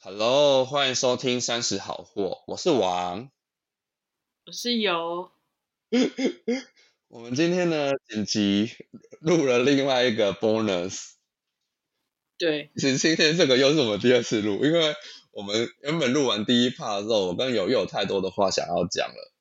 [0.00, 3.32] Hello，欢迎收听三十好货，我是王。
[4.46, 5.32] 我是有，
[7.08, 8.70] 我们今天呢紧急
[9.18, 11.14] 录了另外一个 bonus，
[12.38, 14.94] 对，其实今天这个又是我们第二次录，因为
[15.32, 19.32] 我们原本录完第一 part 之后，我跟友又有太多的话想要讲了，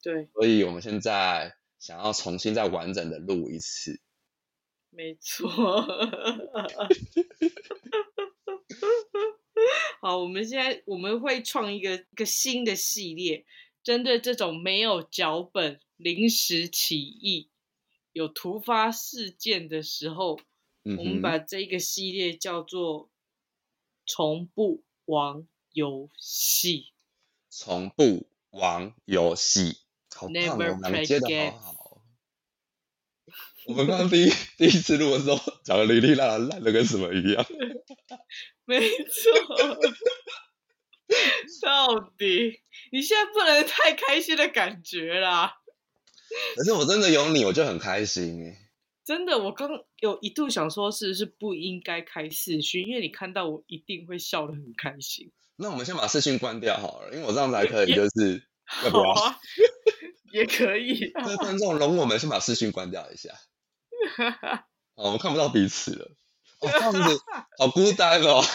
[0.00, 4.00] 对，所以我们现在想要重新再完整的录一次。
[4.90, 5.84] 没错。
[10.00, 13.44] 好，我们现在我们会创一个一个新的系列，
[13.82, 17.48] 针对这种没有脚本、临时起意、
[18.12, 20.40] 有突发事件的时候，
[20.84, 23.10] 嗯我们，把这个系列叫做
[24.06, 26.92] “从不玩游戏
[27.48, 29.76] 从不玩游戏，
[30.14, 32.02] 好棒哦，Never play 接的 game 好好哦。
[33.66, 37.46] 我们刚刚第一 第一次录的时候讲的哩哩啦啦，烂的跟什么一样。”。
[38.64, 39.78] 没错，
[41.60, 45.54] 到底你现在不能太开心的感觉啦！
[46.56, 48.58] 可是我真的有你，我就很开心哎。
[49.04, 52.86] 真的，我刚有一度想说，是不是不应该开视讯？
[52.86, 55.32] 因为你看到我一定会笑得很开心。
[55.56, 58.48] 那我们先把视讯关掉好了，因为我这样才可以，就是
[58.84, 59.10] 要不要？
[59.10, 59.38] 啊，
[60.32, 61.22] 也可以啊。
[61.26, 63.30] 那观众容我们先把视讯关掉一下。
[64.94, 66.10] 哦，我们看不到彼此了。
[66.62, 67.20] 哦，这样子
[67.58, 68.42] 好孤单哦。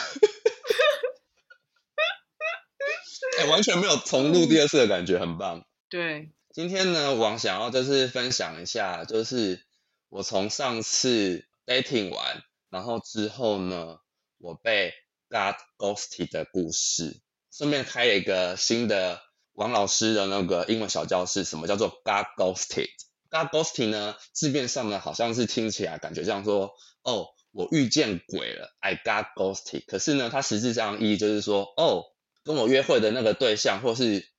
[3.40, 5.64] 哎、完全没有重录第二次的感觉，很棒。
[5.90, 9.64] 对，今天呢，王想要就是分享一下，就是
[10.10, 12.42] 我从上次 dating 完，
[12.72, 14.00] 然后之后呢，
[14.40, 14.92] 我被
[15.30, 19.22] got ghosted 的故事，顺便开了一个新的
[19.54, 21.44] 王老师的那个英文小教室。
[21.44, 26.72] 什么叫做 got ghosted？got ghosting 呢，字面上呢，好像是听起来感觉像说，
[27.04, 29.84] 哦，我遇见鬼了，I got ghosted。
[29.88, 32.06] 可是呢，它实质上意义就是说，哦，
[32.44, 34.30] 跟我约会的那个对象或是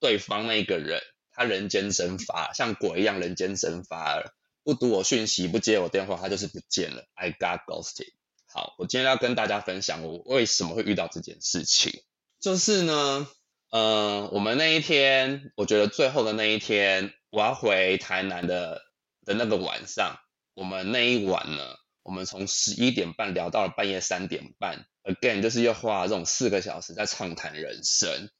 [0.00, 7.04] 对方那个人，他人间蒸发，像鬼一样人间蒸发了，不读我讯息，不接我电话，他就是不见了。
[7.14, 8.08] I got ghosted。
[8.48, 12.02] 好，我今天要跟大家分享我为什么会遇到这件事情，
[12.40, 13.28] 就是呢，
[13.70, 18.82] 呃，我们那一天，我觉得最后的那一天，我要回台南的
[19.24, 20.18] 的那个晚上，
[20.54, 21.76] 我们那一晚呢，
[22.08, 28.30] 我们从十一点半聊到了半夜三点半，again 就是又花了这种四个小时在畅谈人生，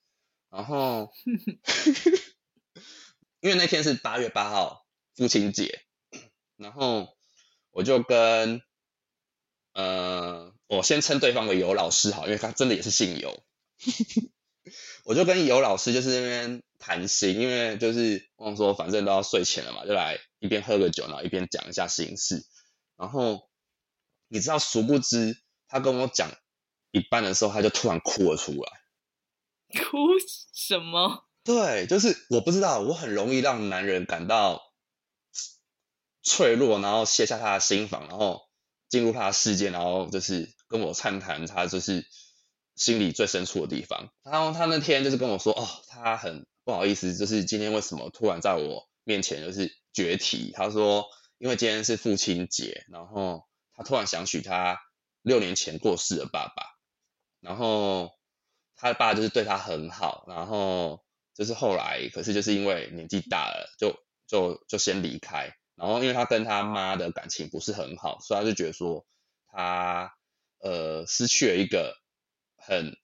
[0.48, 1.12] 然后
[3.40, 5.82] 因为那天是八月八号父亲节，
[6.56, 7.14] 然后
[7.70, 8.62] 我就跟
[9.74, 13.44] 呃，我先称对方为尤老师好，因为他真的也是姓尤。
[15.04, 22.46] 我就跟尤老师就是那边谈心，因为就是我想说反正都要睡前了嘛，就来一边喝个酒，然后一边讲一下心事。
[22.96, 23.47] 然后
[24.28, 26.30] 你知道，殊不知他跟我讲
[26.90, 28.72] 一半的时候，他就突然哭了出来。
[29.82, 29.98] 哭
[30.54, 31.24] 什么？
[31.44, 34.62] 对，就是我不知道，我很容易让男人感到
[36.22, 38.42] 脆弱，然后卸下他的心防，然后
[38.88, 42.06] 进入他的世界，然后就是跟我畅谈他就是
[42.76, 44.10] 心里最深处的地方。
[44.22, 50.52] 然后他那天就是跟我说，哦，他很不好意思，就是今天为什么突然在我面前就是决堤？
[50.52, 51.06] 他说，
[51.38, 53.47] 因为今天是父亲节，然后
[53.78, 54.78] 他突然想起他
[55.22, 56.64] 六年前过世的爸爸，
[57.40, 58.10] 然后
[58.76, 61.02] 他的爸就是对他很好，然后
[61.34, 63.96] 就是后来，可是就是因为年纪大了，就
[64.26, 65.54] 就就先离开。
[65.76, 69.06] 然后因为他跟他妈的感情不是很好，所以他就觉得说
[69.46, 70.12] 他
[70.58, 71.94] 呃失去了一个
[72.56, 72.98] 很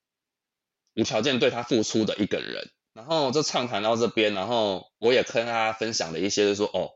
[0.94, 2.70] 无条件对他付出的一个人。
[2.94, 6.92] 然后就畅谈到这边，然后我也跟他分享了一些，就是说哦，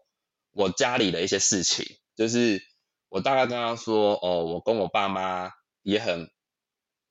[0.53, 1.85] 我家里的一些事情，
[2.15, 2.63] 就是
[3.09, 5.53] 我大概跟他说哦，我跟我爸妈
[5.83, 6.31] 也很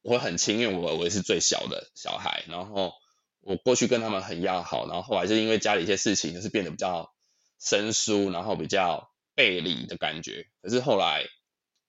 [0.01, 2.93] 我很亲，因为我我是最小的小孩，然后
[3.41, 7.11] 我过去跟他们很要好，然后后来就因为家里一些事情，就是变得比较
[7.59, 10.47] 生疏，然后比较背离的感觉。
[10.61, 11.25] 可是后来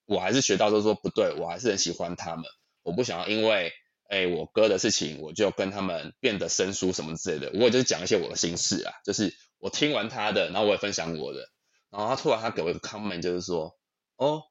[0.06, 2.44] 我还是学到，就是说不对，我还是很喜欢他们，
[2.82, 3.72] 我不想要因为
[4.08, 7.50] 哎我哥的事情，我就跟他们变得生疏什么之类的。
[7.54, 11.50] 我也就是讲一些我的心事啊，就是我听完他的，然后我也分享我的，
[11.90, 13.77] 然后他突然他给我一个 comment，就是说
[14.18, 14.42] 哦，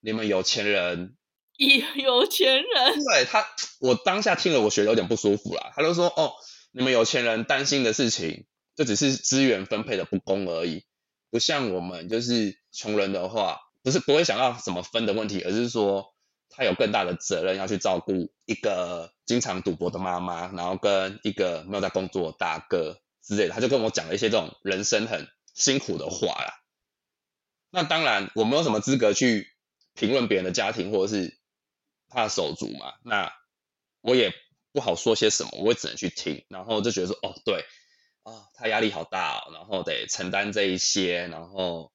[0.00, 1.16] 你们有钱人
[1.56, 3.46] 有有钱人，对他，
[3.80, 5.72] 我当下听了，我觉得有点不舒服啦。
[5.74, 6.34] 他就说：“哦，
[6.70, 10.84] 你们有钱人担心的事情，这只是资源分配的不公而已，
[11.30, 16.14] 不像我们就是穷人的话，不是不会想到怎么分的问题，而是说
[16.50, 26.59] 他有更大的责任要去照顾一个经常赌博的妈妈，然后跟一个没有在工作的大哥之类的。”他就跟我讲了一些这种人生很辛苦的话啦。
[27.70, 29.52] 那当然，我没有什么资格去
[29.94, 31.38] 评论别人的家庭或者是
[32.08, 32.94] 他的手足嘛。
[33.04, 33.32] 那
[34.00, 34.32] 我也
[34.72, 37.64] 不好说些什么，我只能去听，然后就觉得说，哦，对，
[38.22, 41.92] 啊，他压力好大哦，然后得承担这一些，然后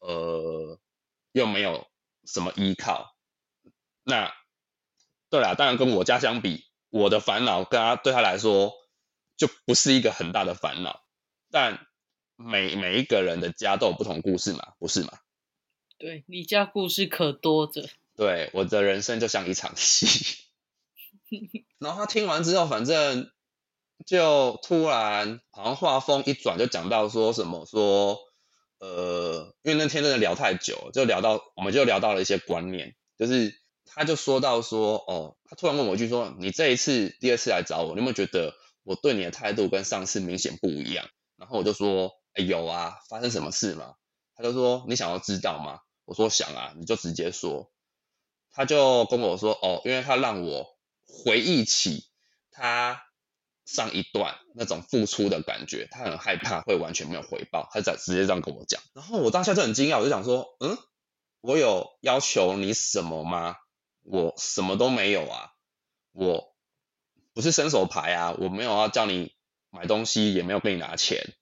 [0.00, 0.78] 呃，
[1.32, 1.86] 又没有
[2.24, 3.14] 什么依靠，
[4.02, 4.32] 那
[5.30, 8.72] 对啦，当然跟我家相比，我的烦恼跟他对他来说
[9.36, 11.04] 就不是一个很大的烦恼，
[11.50, 11.86] 但
[12.44, 15.08] 每每一个人的家都有不同故事嘛，不是吗？
[15.98, 17.88] 对你家故事可多着。
[18.16, 20.36] 对，我的人生就像一场戏。
[21.78, 23.30] 然后他听完之后，反正
[24.06, 28.18] 就突然好像话锋一转，就讲到说什么说，
[28.78, 33.54] 呃，因为那天真的聊太久，就聊到我们就聊到了一些观念，就是
[33.86, 41.08] 他就说到说，哦，他突然问我一句说，你这一次第二次来找我，你有没有觉得我对你的态度跟上次明显不一样？
[41.36, 43.94] 然后我就说，哎，有啊，发生什么事吗？
[44.36, 45.80] 他就说，你想要知道吗？
[46.04, 47.70] 我说想啊，你就直接说。
[48.50, 50.76] 他就跟我说，哦，因为他让我
[51.06, 52.04] 回忆起
[52.52, 53.02] 他
[53.64, 58.80] 上一段那种付出的感觉，他很害怕会完全没有回报，他在直接这样跟我讲。
[58.92, 60.78] 然后我当下就很惊讶，我就想说，嗯，
[61.40, 63.56] 我有要求你什么吗？
[64.02, 65.52] 我什么都没有啊，
[66.12, 66.54] 我
[67.32, 69.34] 不是伸手牌啊，我没有要叫你
[69.70, 71.34] 买东西，也没有跟你拿钱，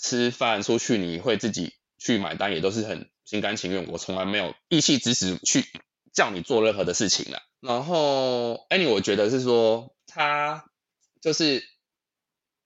[0.00, 5.64] 吃饭出去你会自己去买单，也都是很心甘情愿，我从来没有意气指使去。
[6.12, 10.68] 叫你做任何的事情了，然后 Annie 我觉得是说他
[11.20, 11.62] 就是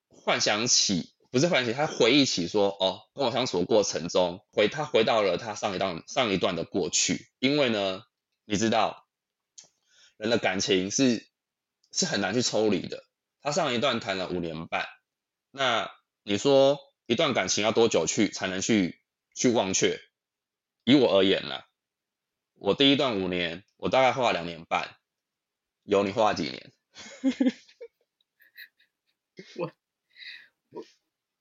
[0.09, 8.05] 幻想起，不是幻想起，他回忆起说哦，跟我相处的过程中，回他回到了他上一段上一段的过去，因为呢，
[8.47, 9.07] 你知道
[10.17, 11.29] 人的感情是
[11.93, 13.05] 是很难去抽离的，
[13.43, 14.87] 他上一段谈了五年半，
[15.51, 15.91] 那
[16.23, 19.01] 你说一段感情要多久去才能去
[19.35, 20.01] 去忘却？
[20.85, 21.65] 以我而言呢？
[22.55, 24.97] 我第一段五年，我大概花了两年半，
[25.83, 26.73] 有你花了几年？
[29.57, 29.73] 我
[30.71, 30.85] 我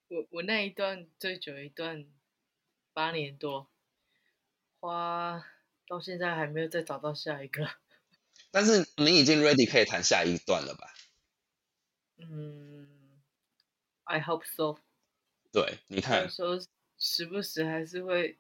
[0.07, 2.07] 我我那一段最久一段
[2.93, 3.69] 八年多，
[4.79, 5.45] 花
[5.87, 7.69] 到现在还没有再找到下一个。
[8.51, 10.93] 但是你已经 ready 可以谈下一段了吧？
[12.17, 13.21] 嗯
[14.03, 14.79] ，I hope so。
[15.53, 16.59] 对，你看，有时候
[16.97, 18.39] 时不时还是会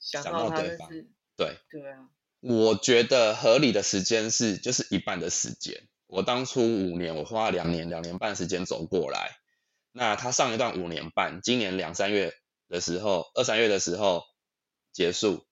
[0.00, 1.06] 想到他的事。
[1.36, 2.08] 对对啊，
[2.40, 5.88] 我觉得合理的时间是就是一半的时间。
[6.06, 9.36] 我当初五年，我花了两年两年半时间走过来。
[9.92, 12.32] 那他上一段五年半，今年两三月
[12.68, 14.24] 的时候，二三月的时候
[14.90, 15.46] 结束。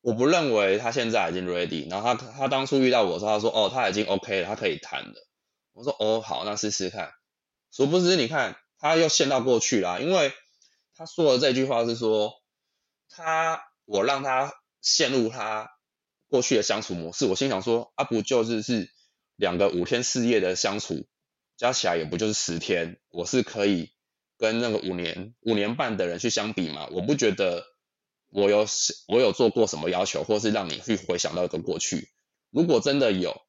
[0.00, 1.88] 我不认为他现在已经 ready。
[1.88, 5.28] 然后他他当初遇到我时候，他说哦他已经 OK 了，他可以谈了。
[5.72, 7.12] 我说哦好，那试试看。
[7.70, 10.34] 殊不知你看他又陷到过去了，因为
[10.94, 12.34] 他说的这句话是说
[13.08, 14.52] 他我让他。
[14.84, 15.70] 陷入他
[16.26, 18.90] 过去的相处模式，我心想说啊，不就是是
[19.36, 21.06] 两个五天四夜的相处，
[21.56, 23.92] 加起来也不就是十天，我是可以
[24.38, 26.88] 跟那个五年五年半的人去相比嘛？
[26.90, 27.64] 我不觉得
[28.28, 28.66] 我有
[29.06, 32.10] 我有做过什么要求，或是让你去回想到一个过去。
[32.50, 33.40] 如果真的有，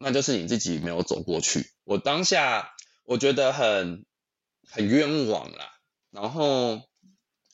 [0.00, 1.70] 那就是你自己没有走过去。
[1.84, 2.72] 我当下
[3.04, 4.04] 我觉得很
[4.70, 5.72] 很冤枉啦。
[6.10, 6.82] 然后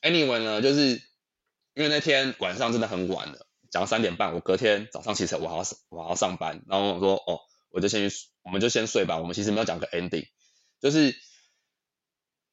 [0.01, 1.05] anyway 呢，就是。
[1.77, 9.19] 因为那天晚上真的很晚了，讲到三点半，我隔天早上其实我还要我还要上班，然后我说哦，我就先去，我们就先睡吧。
[9.19, 10.25] 我们其实没有讲个 ending，
[10.81, 11.15] 就是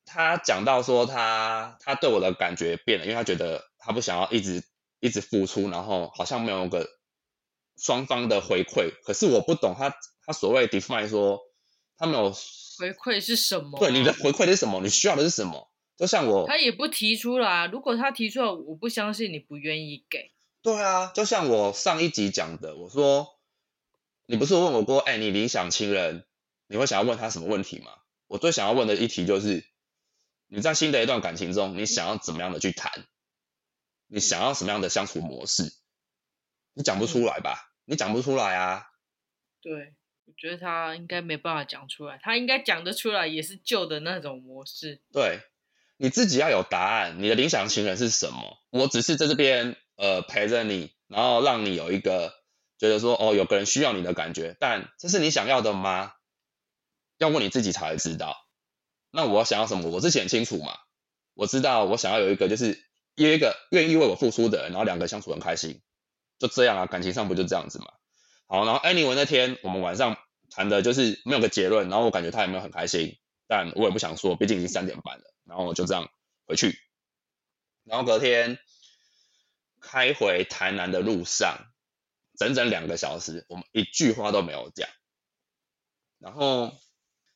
[0.04, 4.62] 他讲到说他他对我的感觉变了，因为他觉得他不想要一直
[5.00, 6.86] 一直付出，然后好像没有个
[7.78, 8.92] 双方的回馈。
[9.06, 9.96] 可是我不懂他
[10.26, 11.40] 他所谓 define 说
[11.96, 12.30] 他没有
[12.92, 13.78] 回馈是什么？
[13.78, 14.80] 对，你的回馈是什么？
[14.82, 15.70] 你需要的是什么？
[15.96, 17.66] 就像我，他也不提出来。
[17.68, 20.32] 如果他提出来，我不相信你不愿意给。
[20.60, 23.38] 对啊，就像我上一集讲的，我说
[24.26, 26.26] 你不是问我过，哎，你理想情人，
[26.66, 27.92] 你会想要问他什么问题吗？
[28.26, 29.64] 我最想要问的一题就是，
[30.48, 33.06] 你在新的一段感情中，你想要怎么样的去谈？
[34.08, 35.72] 你想要什么样的相处模式？
[36.74, 37.72] 你讲不出来吧？
[37.84, 38.86] 你讲不出来啊？
[39.60, 39.94] 对，
[40.26, 45.02] 我觉得他应该没办法讲出来，他应该讲得出来，也是旧的那种模式。
[45.12, 45.40] 对。
[45.96, 48.58] 你自己要有答案，你的理想情人是什么？
[48.70, 52.34] 我只是在这边呃陪着你，然后让你有一个
[52.78, 56.12] 觉得说哦有个人需要你的感觉，但这是你想要的吗？
[57.18, 58.36] 要问你自己才知道。
[59.12, 59.88] 那我想要什么？
[59.88, 60.76] 我之前很清楚嘛，
[61.34, 65.80] 我知道我想要有一个就是约一个愿意为我付出的人，然后两个相处很开心，
[66.40, 67.86] 就这样啊，感情上不就这样子嘛？
[68.46, 70.16] 好，然后 anyway 那天我们晚上
[70.50, 75.24] 谈的就是没有个结论，然后我感觉他也没有很开心，但我也不想说，毕竟已经三点半了。
[75.44, 76.10] 然后就这样
[76.46, 76.78] 回去，
[77.84, 78.58] 然后隔天
[79.78, 81.58] 开回台南的路上，
[82.38, 84.88] 整整两个小时，我们一句话都没有讲。
[86.18, 86.72] 然后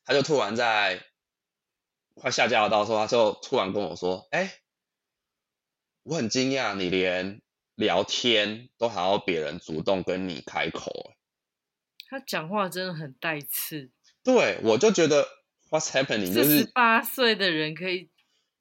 [0.06, 1.04] 他就突然在
[2.14, 4.54] 快下交流道的时候，他就突然跟我说：“哎，
[6.02, 7.42] 我很惊讶，你连
[7.78, 11.14] 聊天都还要别人主动跟你开口。”
[12.10, 13.90] 他讲话真的很带刺。
[14.24, 15.28] 对，我就觉得
[15.70, 16.34] What's happening？
[16.34, 18.10] 就是十八岁的人可以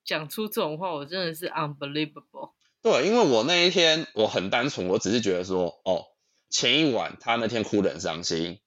[0.03, 2.53] 讲出这种话，我真的是 unbelievable。
[2.81, 6.05] 对，因为我那一天我很单纯，我只是觉得说，哦，
[6.49, 8.59] 前一晚他那天哭得很伤心，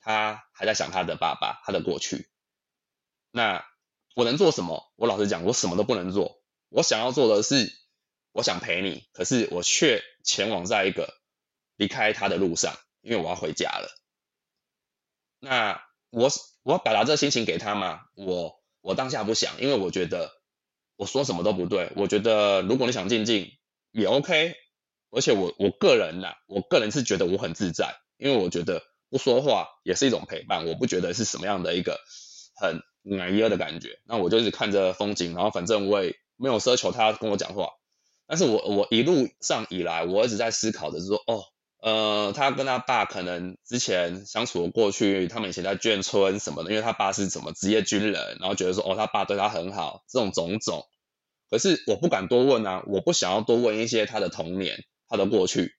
[0.00, 2.28] 他还在想他的爸爸，他的过去。
[3.32, 3.66] 那
[4.14, 4.92] 我能做什么？
[4.96, 6.40] 我老实讲，我什么都不能做。
[6.68, 7.72] 我想要做的是，
[8.36, 11.14] 我想陪你，可是我却前往在一个
[11.76, 12.76] 离开他的路上。
[13.00, 13.88] 因为我要回家了，
[15.38, 16.28] 那我
[16.64, 18.00] 我要表达这心情给他吗？
[18.16, 20.32] 我我当下不想，因为我觉得
[20.96, 21.92] 我说什么都不对。
[21.94, 23.52] 我觉得如果你想静静
[23.92, 24.56] 也 OK，
[25.12, 32.00] 而且我我个人呐，我个人是觉得我很自在，因为我觉得不说话也是一种陪伴，我不觉得是什么样的一个
[32.56, 34.00] 很难噎的感觉。
[34.04, 37.68] 那我就是看着风景，然后反正我也没有奢求他跟我讲话，
[38.26, 41.44] 但是我我一路上以来，我一直在思考的是说，哦。
[41.78, 50.84] 呃，他跟他爸可能之前相处的过去，他们以前在眷村什么的，因为他爸是什么职业军人，然后觉得说，哦，他爸对他很好，这种种种。
[51.48, 55.76] 可是我不敢多问啊，我不想要多问一些他的童年、他的过去，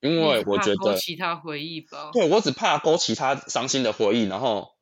[0.00, 2.10] 因为我觉得勾起他回忆吧。
[2.12, 4.72] 对，我只怕勾起他伤心的回忆，然后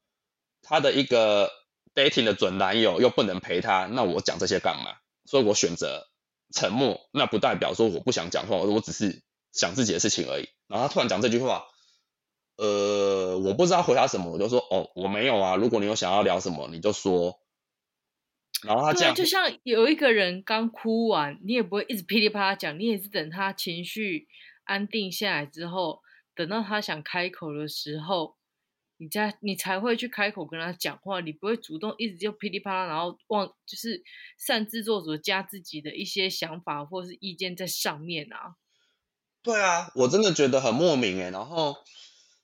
[0.63, 1.49] 他的一个
[1.95, 4.97] dating 的准男友又不能陪他，那我讲这些干嘛？
[5.27, 6.08] 所以我选择
[6.55, 9.23] 沉默，那不代表说我不想讲话，我只是。
[9.51, 11.65] 想自己的事情而已，然后他突然讲这句话，
[12.59, 15.57] 呃，我不知道回答什么，我就说哦，我没有啊。
[15.57, 17.41] 如果你有想要聊什么，你就说。
[18.63, 24.29] 然后他这样，就像有一个人刚哭完，你也不会一直噼里啪啦讲，你也是等他情绪
[24.65, 26.01] 安定下来之后，
[26.37, 28.37] 等到他想开口的时候，
[29.01, 34.03] 你再你才会去开口跟他讲话，你不会主动一直就噼里啪啦，然后忘就是
[34.37, 38.57] 擅自做主加自己的一些想法或是意见在上面啊。
[39.41, 41.31] 对啊，我真的觉得很莫名哎。
[41.31, 41.77] 然后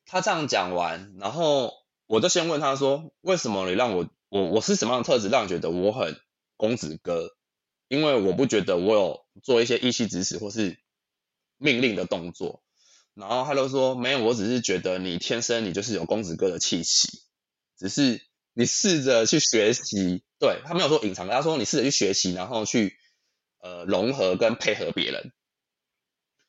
[0.06, 1.72] 他这样讲完，然后
[2.06, 6.16] 我就先问他说：“为什么你让我我我是什么样的特质让你觉得我很
[6.56, 7.36] 公子哥？
[7.88, 10.78] 因为我不觉得我有做一些意气指使或是
[11.58, 12.62] 命令的动作。”
[13.14, 17.20] 然后他就说：“没有，我只是觉得你天生你就是有公子哥的气息，
[17.78, 18.20] 只是
[18.52, 22.96] 你试着去学习。”对他没有说隐藏，他说你试着去学习，然后去
[23.60, 25.32] 呃融合跟配合别人。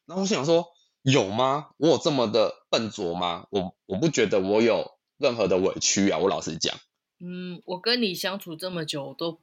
[0.05, 0.67] 然后我想说，
[1.01, 1.69] 有吗？
[1.77, 3.47] 我有这么的笨拙吗？
[3.51, 6.17] 我我不觉得我有任何的委屈啊！
[6.17, 6.77] 我老实讲，
[7.19, 9.39] 嗯，我跟你相处这么久，都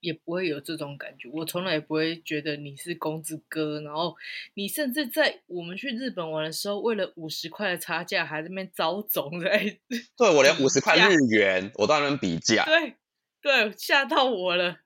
[0.00, 1.28] 也不会有这种感觉。
[1.32, 3.80] 我从来也不会觉得你是公子哥。
[3.80, 4.16] 然后
[4.54, 9.78] 你甚至在我们去日本玩的时候，为了五十块的差价，还在那边遭总在。
[10.16, 12.64] 对我连五十块日元，我都在那边比价。
[12.64, 12.94] 对
[13.42, 14.78] 对，吓到我了！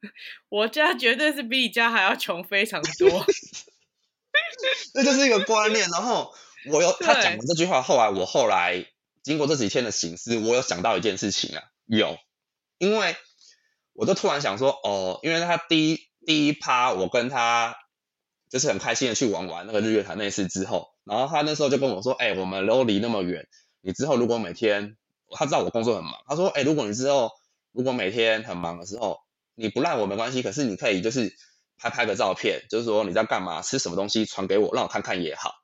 [0.51, 3.25] 我家绝对是比你家还要穷非常多。
[4.93, 6.35] 这就是一个观念，然后
[6.67, 8.85] 我有他讲完这句话，后来我后来
[9.23, 12.19] 经过这几天的醒思，我有想到一件事情啊，有，
[12.79, 13.17] 因为
[14.01, 17.77] 我就突然想说，哦，因为他第一第一趴我跟他
[18.49, 23.47] 就是很开心的去玩玩那个日月潭那次之后，然后他那时候就跟我说，哎，我们都离那么远，
[23.83, 24.97] 你之后如果每天
[25.31, 27.31] 他知道我工作很忙，他说，哎，如果你之后
[27.73, 29.21] 如果每天很忙的时候，
[29.55, 31.37] 你不赖我没关系，可是你可以就是。
[31.83, 35.55] 拍拍个照片，就是说你在干嘛，吃什么东西，传给我，让我看看也好。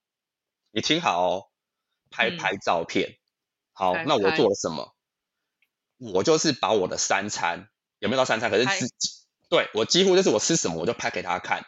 [0.71, 1.45] 你听好哦，
[2.09, 3.19] 拍拍照片。
[3.75, 4.95] 好，那我做了什么？
[5.99, 8.50] 我就是把我的三餐有没有到三餐？
[8.50, 9.10] 可是自己
[9.48, 11.64] 对我几乎就是我吃什么我就拍给他看。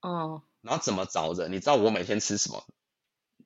[0.00, 0.42] 哦。
[0.60, 1.48] 然后怎么着着？
[1.48, 2.64] 你知道我每天吃什么？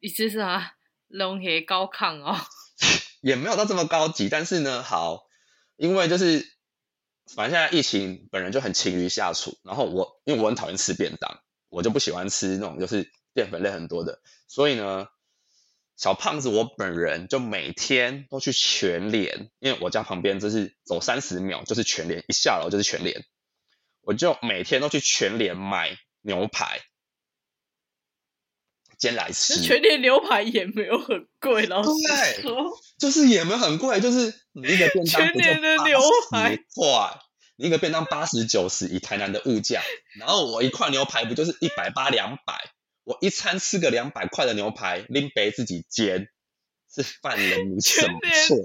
[0.00, 0.76] 你吃啥？
[1.08, 2.36] 龙虾高亢哦。
[3.22, 5.26] 也没有到这么高级，但是呢，好，
[5.76, 6.54] 因为就是。
[7.34, 15.08] 反正现在疫情本人就很勤于下厨，然后我因为我很讨厌吃便当，我就不喜欢吃那种就是淀粉类很多的，所以呢，
[15.96, 23.24] 小胖子我本人就每天都去全联，因为我家旁边就是走三十秒就是全联，一下楼就是全联，
[24.02, 26.80] 我就每天都去全联买牛排
[28.98, 29.62] 煎来吃。
[29.62, 31.90] 全联牛排也没有很贵，老实
[32.42, 32.78] 说。
[32.98, 35.44] 就是也没有很贵，就是你一个便当不就
[36.30, 37.20] 八十块？
[37.56, 39.82] 你一个便当八十九十，以台南的物价，
[40.18, 42.70] 然后我一块牛排不就是一百八两百？
[43.06, 46.28] 我一餐吃个两百块的牛排，拎杯自己煎，
[46.92, 48.56] 是犯人你什么错？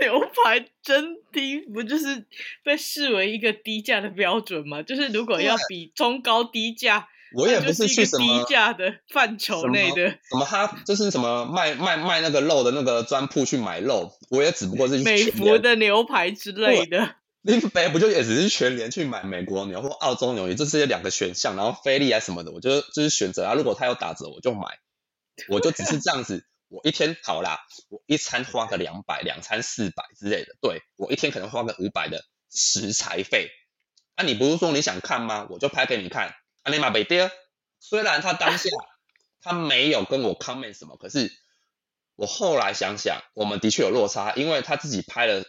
[0.00, 2.26] 牛排真低，不就是
[2.64, 4.82] 被视为一个低价的标准吗？
[4.82, 17.14] 就是如果要比中高低价，我也不是去什么低价的范畴内的什么他就是什么卖卖卖那个肉的那个专铺去买肉，我也只不过是去美全联孚的牛排之类的。
[17.44, 24.78] 林北不就也只是全联去买美国牛或澳洲牛，也就这些两个选项，然后菲力啊什么的，我就就是选择啊，如果他有打折我就买，
[25.50, 26.46] 我就只是这样子。
[26.68, 27.60] 我一天好啦，
[27.90, 33.50] 我一餐花个两百，两餐四百之类的，对我一天可能花个五百的食材费。
[34.14, 35.46] 啊，你不是说你想看吗？
[35.50, 36.34] 我就拍给你看。
[36.62, 37.30] 啊，尼玛北爹，
[37.78, 38.70] 虽然他当下
[39.42, 41.30] 他没有跟我 comment 什么，可是
[42.16, 45.44] 我后来想想，我们的确有落差，因为他自己拍了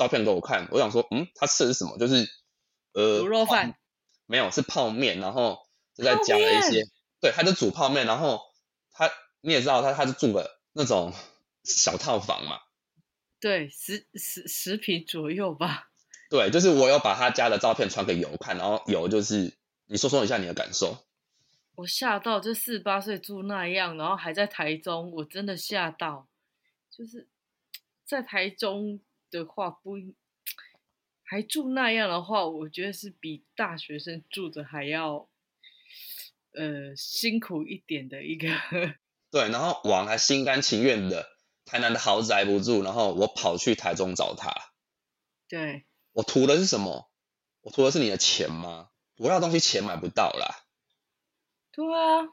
[0.00, 1.98] 照片给我看，我想说，嗯，他吃的是什么？
[1.98, 2.26] 就是
[2.94, 3.78] 呃卤肉饭泡
[4.24, 5.58] 没有是泡面，然后
[5.94, 6.86] 就在泡加了一些面，
[7.20, 8.40] 对，他就煮泡面，然后
[8.92, 9.10] 他
[9.42, 11.12] 你也知道他他是住的那种
[11.64, 12.60] 小套房嘛，
[13.40, 15.90] 对，十十十平左右吧。
[16.30, 19.52] 对，就是我有把他家的照片传给友看，然后友就是
[19.84, 20.96] 你说说一下你的感受。
[21.74, 26.26] 我吓到，就四十八岁住那样，然后还在台中，我真的吓到。
[26.90, 27.28] 就是
[28.06, 30.14] 在台中的话，不应
[31.22, 35.28] 还住那样的话，我觉得是比大学生住的还要
[36.52, 38.48] 呃辛苦一点的一个。
[39.30, 41.28] 对，然后王还心甘情愿的，
[41.64, 44.52] 台南的豪宅不住，然后我跑去台中找他。
[45.48, 47.10] 对，我图的是什么？
[47.60, 48.88] 我图的是你的钱吗？
[49.16, 50.64] 我要的东西钱买不到啦。
[51.72, 52.26] 对啊，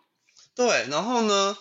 [0.55, 1.55] 对，然后呢，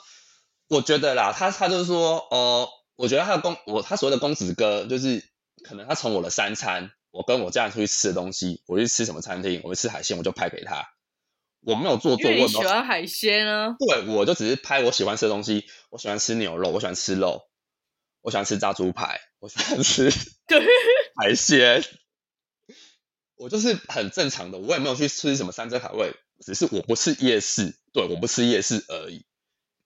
[0.69, 5.23] 我觉得啦，他他就是说，哦、我觉得他的公我他所谓的公子哥，就是
[5.62, 10.88] 可能他从我的三餐，我跟我家人出去吃的东西，我去吃什么餐厅，我去吃海鲜，我就拍给他。
[11.61, 13.75] 我没有做作，我也没有欢海鲜啊。
[13.79, 15.67] 对，我就只是拍我喜欢吃的东西。
[15.91, 17.49] 我喜欢吃牛肉，我喜欢吃肉，
[18.23, 20.11] 我喜欢吃炸猪排，我喜欢吃
[20.47, 20.61] 对，
[21.21, 21.83] 海鲜。
[23.35, 29.26] 我就是很正常的，我也没有去吃什么山珍海味，只是我不吃夜市，对，我不吃夜市而已。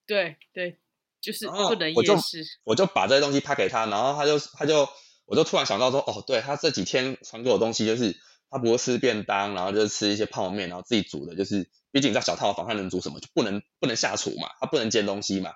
[0.05, 0.77] 对对，
[1.21, 2.17] 就是不能我就。
[2.63, 4.87] 我就把这些东西拍给他，然后他就他就
[5.25, 8.15] 我就突然想到说，哦，对他这几天传给我的东西就是
[8.49, 15.53] 他不会吃便当，然后就是吃一些泡面，然后自己煮的，就是毕竟在小套房，他能煮什么就不能不能下厨嘛，他不能煎东西嘛，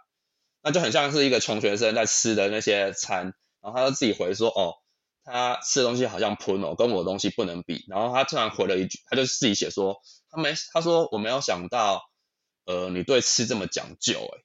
[0.63, 4.75] 那就很像是一个穷学生在吃的那些餐，然后他就自己回说，哦，
[5.23, 9.97] 他吃的东西好像喷哦，跟我的东西不能比，然后他突然回了一句，他就自己写说，
[10.29, 12.03] 他没他说我没有想到，
[12.65, 14.44] 呃，你对吃这么讲究、欸，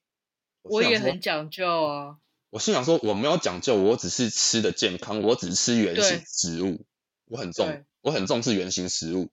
[0.61, 2.17] 我也很讲究啊。
[2.49, 6.85] 我心想说，我没有讲究，我只是吃的健康，我只是吃原形对食物，
[7.25, 9.29] 我很重，我很重视原形食物。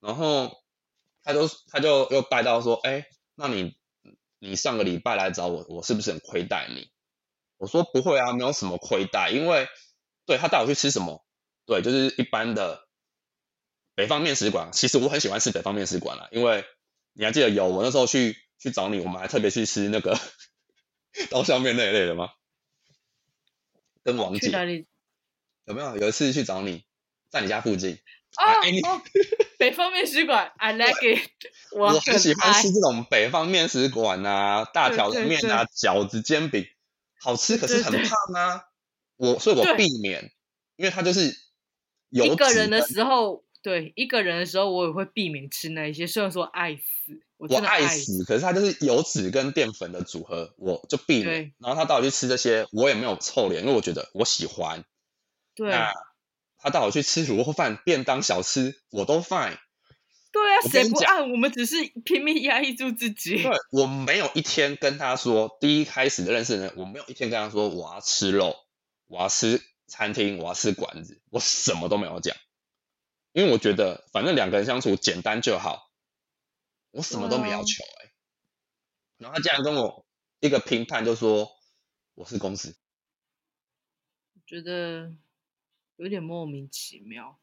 [0.00, 0.50] 然后
[1.22, 3.76] 他就他就又带到说，哎，那你
[4.40, 6.90] 你上个礼拜来找我，我是不是很亏待你？
[7.58, 9.68] 我说不会啊，没有什么亏待，因为
[10.26, 11.24] 对他带我去吃什么，
[11.64, 12.88] 对，就是一般的
[13.94, 14.70] 北方面食馆。
[14.72, 16.64] 其实我很喜欢吃北方面食馆啦，因为
[17.12, 20.18] 你还记得有我那时候去去找你，我们还特别去吃那个
[21.30, 22.30] 刀削面那一类的吗？
[24.04, 24.86] 跟王姐去哪里？
[25.64, 25.96] 有没有？
[25.96, 26.84] 有一次去找你，
[27.30, 27.98] 在你家附近，
[28.36, 29.02] 哦，
[29.58, 31.30] 北方面食馆，I like it，
[31.76, 36.66] 我我很喜欢吃这种北方面食馆啊，大对条面啊，饺子、煎饼，
[37.20, 38.64] 好吃，可是很胖啊。
[39.16, 40.32] 我所以，我避免，
[40.76, 41.36] 因为它就是
[42.08, 46.06] 有一个人的时候，对一个人的时候，我也会避免吃那一些。
[46.06, 48.24] 虽然说爱死，我我爱死。
[48.24, 51.54] 可是它就是油脂跟淀粉的组合，我就避免。
[51.58, 54.84] 然后他带我去吃这些，我也没有臭脸，因为我觉得我喜欢。
[55.54, 55.92] 对那
[56.58, 59.58] 他带我去吃卤肉饭、便当、小吃，我都 fine。
[60.32, 61.30] 对啊，谁不按？
[61.30, 63.42] 我们只是拼命压抑住自己。
[63.42, 68.56] 对我没有一天跟他说，第一开始的认识的人，我没有一天跟他说我要吃肉，
[69.08, 72.34] 我要吃餐厅，我要吃馆子，我什么都没有讲，
[73.32, 75.90] 因为我觉得反正两个人相处简单就好，
[76.90, 78.12] 我什么都没要求哎、
[79.18, 80.06] 然后他竟然跟我
[80.40, 81.50] 一个评判就说
[82.14, 82.76] 我是公司，
[84.46, 85.12] 觉得
[85.96, 87.38] 有点莫名其妙。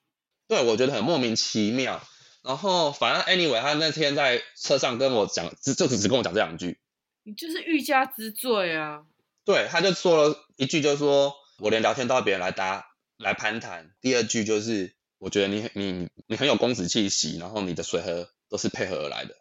[0.47, 2.01] 对我觉得很莫名其妙。
[2.41, 6.79] 然后反正 anyway，他那天在车上跟我讲，只就只只跟我讲这两句，
[7.23, 9.05] 你就是欲加之罪啊！
[9.43, 13.93] 对，他就说了一句，就是说我连聊天都要别人来搭来攀谈。
[13.99, 19.35] 第二句就是我觉得你你你很有公子气息，然后你的水和都是配合而来的。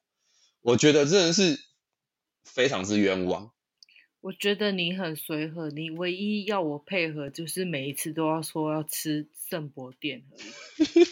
[0.61, 1.59] 我觉得真的是
[2.45, 3.53] 非常之冤枉。
[4.21, 11.05] 我觉得你很随和，你唯一要我配合就是每一次都要说要吃圣博店而已。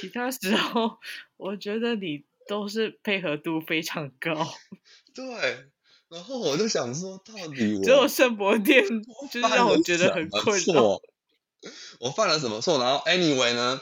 [0.00, 0.98] 其他时候，
[1.36, 4.46] 我觉得你都是配合度非常高，
[5.12, 5.24] 对，
[6.08, 8.84] 然后我就想说，到底我只有圣博店
[9.32, 11.00] 就是让我觉得很困扰。
[11.62, 11.70] 错
[12.00, 12.78] 我犯了什么错？
[12.82, 13.80] 然后 anyway 呢，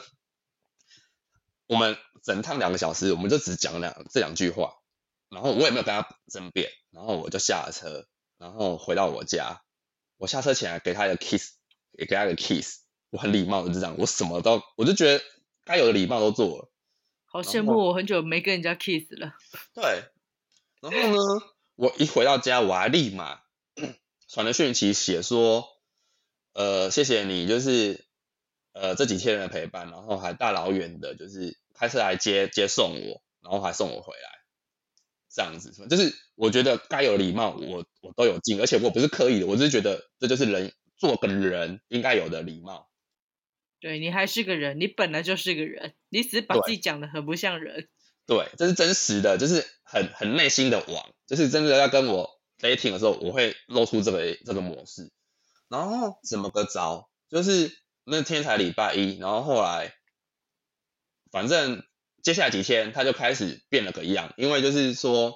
[1.67, 4.75] 我们整趟两个小时，我们就只讲两这两句话，
[5.29, 9.61] 然后我也没有跟他争辩，然后我就下了车，然后回到我家，
[10.17, 11.53] 我下车前还给他一个 kiss，
[11.91, 15.23] 也给他一个 kiss，我很礼貌的就这样，我什么都，我就觉得
[15.63, 16.71] 该有的礼貌都做了。
[17.25, 19.35] 好羡慕，我很久没跟人家 kiss 了。
[19.73, 20.03] 对，
[20.81, 23.39] 然后呢，我一回到家，我还立马
[24.27, 25.67] 传了讯息写说，
[26.59, 28.03] 呃，谢谢你，就是
[28.73, 34.29] 呃这几天的陪伴，然后还大老远的，就是开车来接接送我，然后还送我回来，
[35.33, 42.89] 这样子，就是我觉得该有礼貌，我我都有尽，而且我不是刻意的，我只是觉得这就是人做个人应该有的礼貌。
[43.79, 47.87] 对你还是个人，你本来就是个人，你只是把自己讲的很不像人。
[48.27, 55.09] 对，这是真实的，就是很很内心的网，就是真的要跟我 dating 的时候，我会露出这个这个模式。
[55.69, 57.09] 然后怎么个着？
[57.29, 57.71] 就是
[58.03, 59.93] 那天才礼拜一，然后后来，
[61.31, 61.83] 反正
[62.21, 65.35] 接下来几天他就开始变了个样，因为就是说，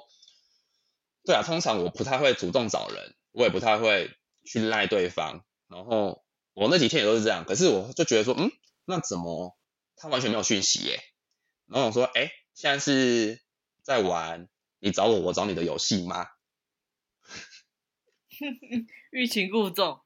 [1.24, 4.12] 对啊，通常我不太会主动找人，我也不太会
[4.44, 6.22] 去赖对方，然后。
[6.56, 8.52] 我那几天也都是这样，可是我就觉得说，嗯，
[8.86, 9.58] 那怎么
[9.96, 11.00] 他完全没有讯息耶？
[11.66, 13.42] 然后我说，哎，现在是
[13.82, 16.28] 在玩你找我，我找你的游戏吗？
[19.10, 20.03] 欲擒故纵。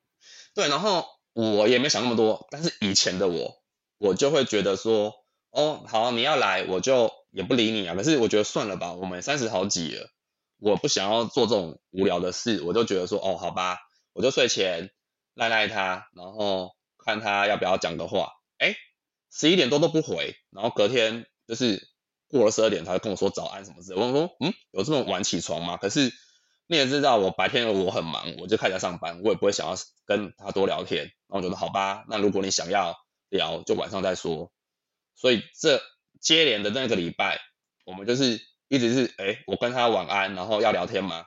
[0.58, 3.62] 对，然后我也没想那么多，但是以前的我，
[4.00, 5.14] 我就会觉得说，
[5.52, 7.94] 哦，好，你要来，我就也不理你啊。
[7.94, 10.10] 可是我觉得算了吧，我们三十好几了，
[10.58, 13.78] 我不想要做这种无聊的事，我就觉得说，哦，好吧，
[14.14, 14.90] 我就睡前。
[15.36, 18.32] 赖赖他，然后看他要不要讲的话。
[18.58, 18.76] 哎，
[19.32, 21.88] 十一点多都不回，然后隔天就是
[22.28, 24.02] 过了十二点，他就跟我说早安什么之类。
[24.02, 25.78] 我说，嗯，有这么晚起床吗？
[25.78, 26.12] 可是
[26.68, 29.76] 你也知道，我白天我很忙，我就开始上班，我也不会想要
[30.06, 31.06] 跟他多聊天。
[31.06, 32.96] 然后我觉得好吧，那如果你想要
[33.30, 34.52] 聊，就晚上再说。
[35.16, 35.82] 所以这
[36.22, 37.40] 接连的那个礼拜，
[37.86, 41.26] 我们就是一直是，哎，我跟他晚安，然后要聊天吗？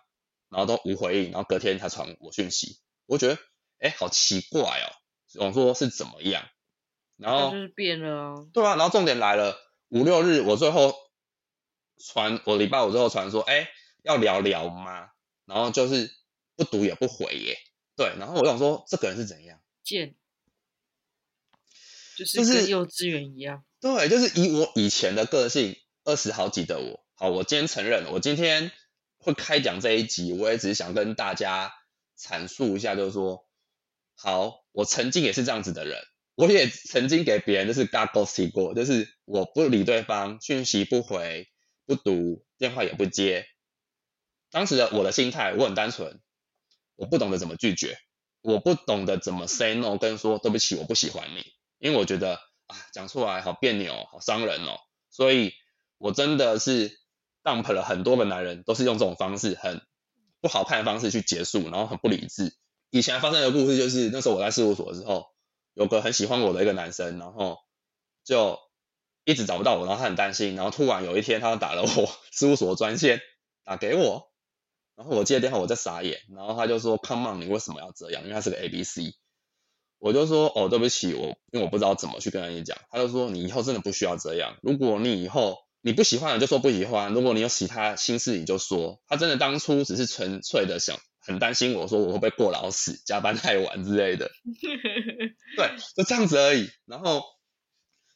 [0.49, 3.39] 然后都无回应，然后隔天他传我讯息，我觉得。
[3.83, 4.93] 哎，好奇怪哦！
[5.37, 6.45] 我说是怎么样？
[7.17, 8.47] 然后就是变了。
[8.53, 9.57] 对啊，然后重点来了，
[9.89, 10.95] 五六日我最后
[11.97, 13.71] 传，我礼拜五最后传说，哎，
[14.03, 15.09] 要聊聊吗？
[15.51, 16.11] 然后就是
[16.55, 17.59] 不读也不回耶。
[17.97, 19.61] 对，然后我想说，这个人是怎样？
[19.83, 20.15] 贱，
[22.17, 23.65] 就是跟幼稚园一样。
[23.81, 28.71] 对，就是以我以前的个性，二十好几的我，好，我今天承认，我今天
[29.19, 31.75] 会开讲这一集，我也只是想跟大家
[32.17, 33.47] 阐述一下，就是说。
[34.23, 35.99] 好，我曾经也是这样子的人，
[36.35, 41.49] 我也曾经给别人就是 g o g h t 过，就是我不理对方，讯息不回，
[41.87, 43.47] 不读，电话也不接。
[44.51, 46.21] 当时的我的心态，我很单纯，
[46.97, 47.99] 我不懂得怎么拒绝，
[48.43, 51.45] 我不懂得怎么 say no，跟说对不起，我不喜欢你，
[51.79, 52.35] 因为我觉得
[52.67, 54.79] 啊，讲出来好别扭，好伤人哦，
[55.11, 55.53] 所以
[55.99, 56.99] 我真的是
[57.43, 59.81] dump 了很多个男人，都是用这种方式，很
[60.41, 62.57] 不好看的方式去结束，然后很不理智。
[62.91, 65.27] 以前发生的故事就是，那时候我在事务所的时候，
[65.75, 67.59] 有个很喜欢我的一个男生，然后
[68.25, 68.59] 就
[69.25, 73.21] 一直找不到我，然后他很担心，然后突然有一天他打了我 事务所专线
[73.65, 74.30] 打给我，
[75.01, 78.21] 然后我接电话我在傻眼，然后他就说 Come on，你为什么要这样？
[78.23, 79.15] 因为他是个 A B C，
[79.99, 90.99] 我就说哦对不起，我因为我不知道怎么去跟人家讲，他就说你以后真的不需要这样，如果你以后你不喜欢了就说不喜欢，如果你有其他心事你就说，他真的当初只是纯粹的想。
[91.23, 94.31] 很担心我说我会不会过劳死、加班太晚之类的，
[95.55, 96.71] 对，就这样子而已。
[96.87, 97.23] 然后，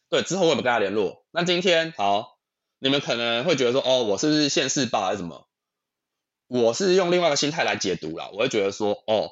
[0.09, 1.27] 对，之后我有没有跟他联络？
[1.31, 2.39] 那今天好，
[2.79, 5.47] 你们可能会觉得说，哦，我是不是现世报还是什么？
[6.47, 9.31] 我是用另外一个心态来解读啦，我会觉得说，哦，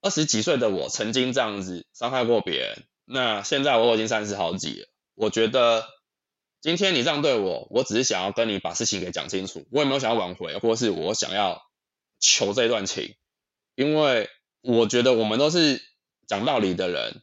[0.00, 5.86] 二十几岁的我曾经这样子伤害过别人，那现在我已经三十好几了，我觉得
[6.60, 11.62] 今天你这样对我，我只是想要跟你把事情给讲清楚，我也没有想要挽回，或是我想要。
[12.20, 13.16] 求这段情，
[13.74, 14.30] 因为
[14.62, 15.82] 我觉得我们都是
[16.26, 17.22] 讲道理的人，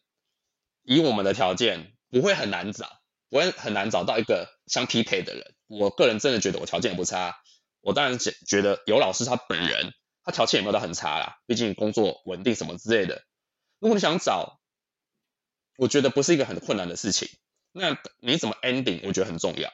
[0.84, 5.56] 以我们的条件不会很难找，不会很难找到一个相匹配的人。
[5.66, 7.42] 我个人真的觉得我条件也不差，
[7.82, 13.24] 我当然觉觉得有老师他本人，他条件也没有到很差啦，毕竟工作稳定什么之类的。
[13.80, 14.60] 如果你想找，
[15.78, 17.30] 我觉得不是一个很困难的事情。
[17.72, 19.72] 那你怎么 ending，我觉得很重要。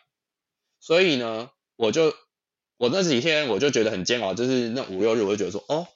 [0.80, 2.16] 所以呢，我就。
[2.80, 5.88] 我那几天我就觉得很煎熬，就是那五六日我就觉得说，哦，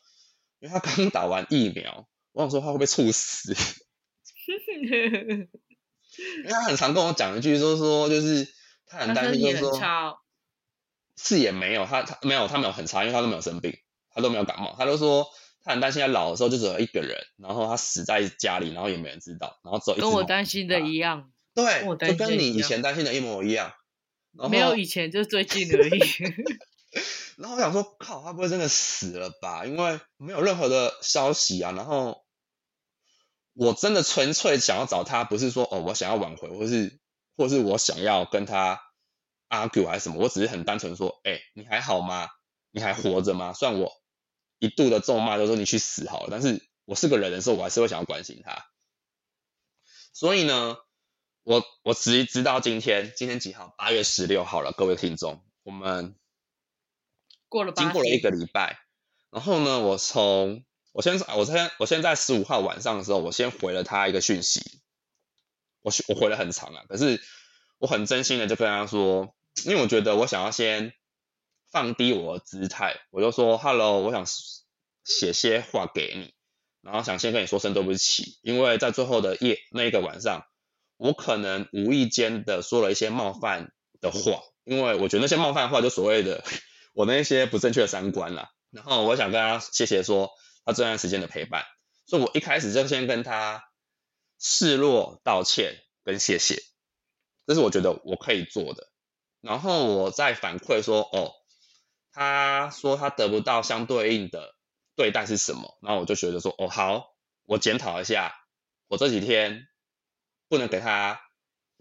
[0.57, 3.53] 因为他刚打完疫苗，我想说他会不会猝死？
[4.49, 5.37] 因
[6.43, 8.51] 为他很常跟我讲一句，说说就是
[8.87, 9.71] 他很担心，就是说
[11.23, 13.77] 是也没有，他他没有他没有很差，因为他都没有生病，
[14.13, 15.27] 他都没有感冒，他都说
[15.63, 21.31] 他很担心他老的时候就只有一个人，然后他死在家里，然后也没人知道，然后走跟我担心的一样。
[21.53, 23.73] 对，就跟你以前担心的一模一样。
[24.49, 25.99] 没有以前，就是最近而已。
[27.37, 29.65] 然后我想说，靠，他不会真的死了吧？
[29.65, 31.71] 因为没有任何的消息啊。
[31.71, 32.23] 然后
[33.53, 36.99] 我真的纯粹想要找他，不是说哦，我想要挽回，或是
[37.35, 38.81] 或是我想要跟他
[39.51, 40.15] argue 还是什么。
[40.17, 42.29] 我只是很单纯说，哎、你还好吗？
[42.71, 43.53] 你还活着吗？
[43.53, 43.91] 虽然我
[44.57, 48.65] 一度的咒骂就说你去死好了，但是我是个人的时候，我还是会想要关心他。
[50.13, 50.77] 所以呢，
[51.43, 53.73] 我我直直到今天，今天几号？
[53.77, 56.15] 八月十六号了，各位听众，我们
[57.49, 58.79] 过了经过了一个礼拜，
[59.31, 64.81] 然后呢，我从我先我先我先在十五号晚上的时候，我先回了他一个讯息，
[65.81, 67.21] 我我回了很长啊，可是
[67.79, 69.33] 我很真心的就跟他说，
[69.65, 70.93] 因为我觉得我想要先
[71.71, 74.25] 放低我的姿态，我就说 Hello，我想
[75.03, 76.33] 写些话给你，
[76.81, 80.45] 然后想先跟你说声对不起，因为在最后的夜那一个晚上，
[80.97, 86.43] 我可能无意间的说了一些冒犯的话，因为我觉得那些冒犯的话就所谓的
[86.93, 88.51] 我那些不正确的三观啦。
[88.71, 90.31] 然后我想跟他谢谢说
[90.65, 91.65] 他这段时间的陪伴，
[92.05, 93.65] 所以我一开始就先跟他
[94.39, 96.61] 示弱道歉跟谢谢，
[97.45, 98.90] 这是我觉得我可以做的。
[99.41, 101.33] 然后我再反馈说，哦，
[102.11, 104.55] 他说他得不到相对应的
[104.95, 108.35] 对待是什么，然后我就觉得说，哦，好，我检讨一下，
[108.87, 109.67] 我这几天
[110.47, 111.21] 不能给他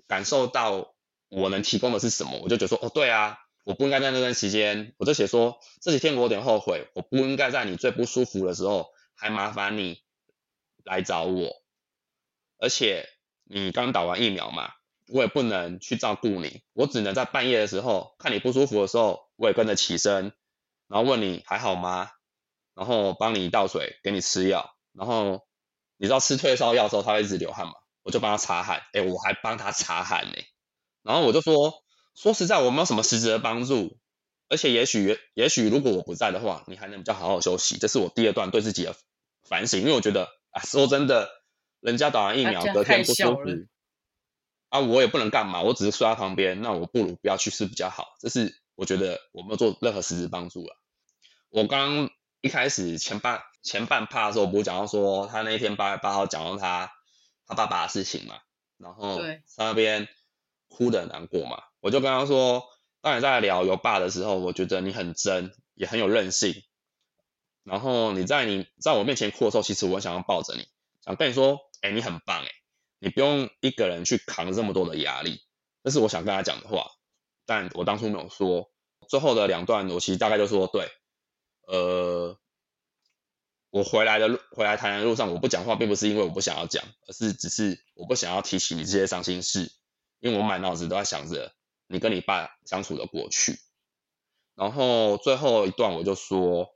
[0.06, 0.94] 感受到
[1.28, 10.02] 我能提供的是什么，我就觉得说，哦，对啊，我不应该在那段时间，我就写说这几天我有点后悔，我不应该在你最不舒服的时候还麻烦你
[10.82, 11.62] 来找我，
[12.58, 13.06] 而且
[13.44, 14.72] 你刚打完疫苗嘛，
[15.12, 20.32] 我也不能去照顾你，我只能在半夜的时候看你不舒服的时候，我也跟着起身，
[20.88, 22.10] 然后问你还好吗，
[22.74, 25.42] 然后帮你倒水，给你吃药，然后
[25.96, 30.32] 你知道吃退烧药的时候他会一直流汗嘛，我就帮他擦汗，哎，我还帮他擦汗呢、
[31.02, 31.74] 然后我就说，
[32.14, 33.98] 说实在我没有什么实质的帮助，
[34.48, 38.94] 而且也许也许如果我不在的话，你还能比较好好休息，这是我第二段对自己的
[39.48, 41.28] 反省，因为我觉得啊，说真的，
[41.80, 43.42] 人家打完疫苗隔天不舒服，
[44.70, 48.16] 啊，我也不能干嘛，我只是睡在旁边，那我不如不要去试比较好。
[48.20, 50.76] 这是我觉得我没有做任何实质帮助了。
[51.50, 56.90] 我刚刚一开始前半前半趴的时候，我不是讲到说他那一天八月八号讲到他
[57.46, 58.38] 他爸爸的事情嘛，
[58.78, 60.08] 然后对在那边
[60.68, 62.62] 哭的很难过嘛，我就跟他说，
[63.02, 66.62] 当你在聊有爸的时候，我觉得你很真，也很有韧性。
[67.64, 70.66] 然后你在你在我面前哭的时候，其实我很想要抱着你，
[71.04, 72.48] 想跟你说，哎、你很棒，哎，
[73.00, 75.42] 你不用一个人去扛这么多的压力，
[75.82, 76.92] 这是我想跟他讲的话。
[77.46, 78.70] 但我当初没有说，
[79.08, 80.88] 最后的两段我其实大概就说，对，
[81.66, 82.38] 呃，
[83.70, 89.72] 我回来的路回来台南的路上，我不讲话，并不是因为我不想要讲，而是只是我不想要提起你这些伤心事，
[90.20, 91.54] 因为我满脑子都在想着
[91.88, 93.58] 你跟你爸相处的过去。
[94.54, 96.74] 然后最后一段我就说，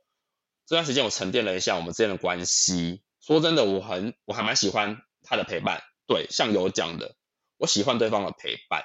[0.65, 3.03] 这段时间我沉淀了一下我们之间的关系。
[3.21, 5.83] 说真的，我很我还蛮喜欢他的陪伴。
[6.07, 7.15] 对，像有讲的，
[7.57, 8.83] 我喜欢对方的陪伴，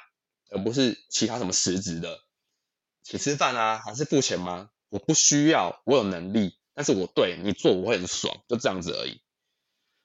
[0.51, 2.21] 而不是其他什么实质的，
[3.03, 4.71] 请吃饭啊，还是付钱吗？
[4.89, 9.21] 我不需要，我有能力，但是我对你做我会很爽，就这样子而已。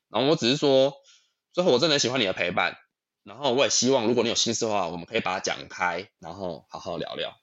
[0.09, 0.93] 然后我只是说，
[1.53, 2.77] 最后我真的很喜欢你的陪伴，
[3.23, 7.33] 然后我也希望如果你有心事的话，我们可以把它讲开，然后好好聊聊。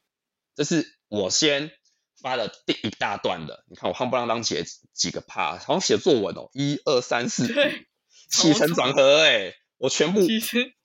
[0.54, 1.72] 这是我先
[2.20, 7.88] 发的第一大段的，你看我夯不啷当写几个 part，好像写作文哦，一二三四，对，
[8.30, 10.76] 起承转合哎，我全部其实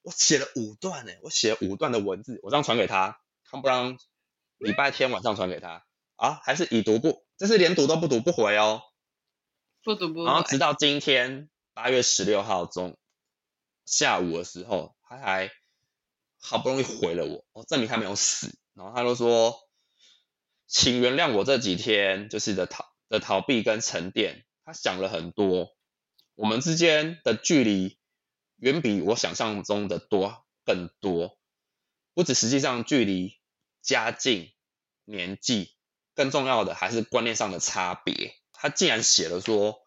[0.00, 3.98] 我写了五段哎，我写了五段的文字，我这样传给他，看不让
[4.56, 8.80] 礼拜天晚上传给他啊，还是已读不，这是连读都不读不回哦。
[9.82, 12.96] 不读不回然后直到今天八月十六号中
[13.84, 15.50] 下午的时候，他还
[16.40, 18.58] 好不容易回了我，哦，证明他没有死。
[18.72, 19.68] 然后他就说，
[20.66, 24.46] 请原谅我这几天就是的逃的逃避跟沉淀。
[24.64, 25.76] 他想了很多，
[26.34, 27.98] 我们之间的距离
[28.56, 31.38] 远比我想象中的多更多，
[32.14, 33.38] 不止实际上距离、
[33.82, 34.50] 家境、
[35.04, 35.74] 年纪，
[36.14, 38.34] 更重要的还是观念上的差别。
[38.52, 39.80] 他竟然写了说，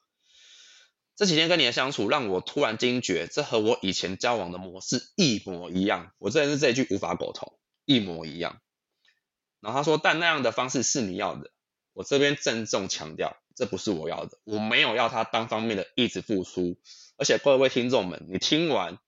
[1.16, 6.14] 这几天跟你的相处让我突然惊觉，这和我以前交往的模式一模一样。
[6.20, 8.62] 我真的是这句无法苟同，一模一样。
[9.60, 11.52] 然后他说，但那样的方式是你要的，
[11.94, 16.78] 我这边郑重强调，这不是我要的，我没有要他单方面的一直付出。
[17.18, 19.00] 而且各位听众们，你听完，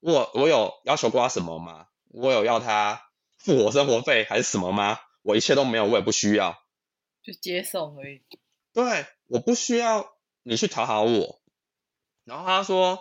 [0.00, 1.86] 我我有要求过他什么吗？
[2.08, 4.98] 我有要他付我生活费还是什么吗？
[5.22, 6.60] 我一切都没有，我也不需要。
[7.22, 8.24] 就接送而已。
[8.72, 11.40] 对，我不需要你去讨好我。
[12.24, 12.98] 然后他说，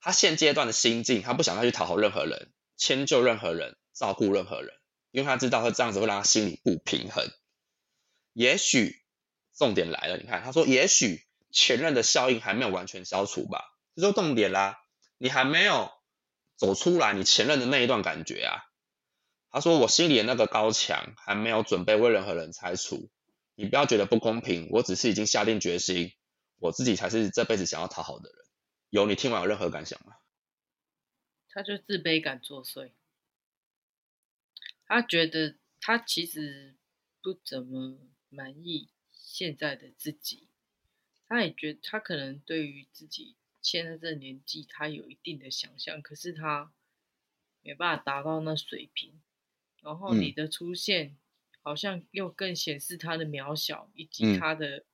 [0.00, 4.74] 他现阶段的心境，他不想再去讨好任何人，迁就任何人，照顾任何人，
[5.12, 7.24] 因为他知道他这样子会让他心里不平衡。
[8.32, 9.03] 也许
[9.56, 13.64] 重点来了，你看他说，也许前任的效应还没有完全消除吧，
[13.94, 14.78] 这就重点啦，
[15.18, 15.90] 你还没有
[16.56, 18.64] 走出来你前任的那一段感觉啊。
[19.50, 23.08] 他说我心里的那个高墙还没有准备为任何人拆除，
[23.54, 26.12] 你不要觉得不公平，我只是已经下定决心，
[26.58, 28.38] 我自己才是这辈子想要讨好的人。
[28.90, 30.16] 有你听完有任何感想吗？
[31.48, 32.90] 他就自卑感作祟，
[34.86, 36.74] 他觉得他其实
[37.22, 37.96] 不怎么
[38.28, 38.88] 满意
[39.34, 40.46] 现在的自己，
[41.26, 46.72] 他也觉得他可能对于自己现在这年纪，他有一定的想象，可是他
[47.62, 49.20] 没办法达到那水平。
[49.82, 51.18] 然后你的出现，
[51.62, 54.84] 好像又更显示他的渺小以及他的